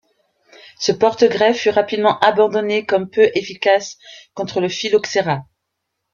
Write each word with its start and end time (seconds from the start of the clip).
Ce 0.79 0.91
porte-greffe 0.91 1.59
fut 1.59 1.69
rapidement 1.69 2.17
abandonné 2.21 2.87
comme 2.87 3.07
peu 3.07 3.29
efficace 3.35 3.99
contre 4.33 4.59
le 4.59 4.67
phylloxéra. 4.67 5.45